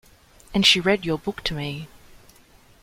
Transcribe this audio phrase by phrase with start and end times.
[0.51, 1.87] And she read your book to me.